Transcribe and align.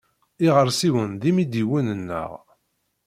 Iɣersiwen 0.47 1.11
d 1.21 1.23
imidiwen-nneɣ. 1.29 2.29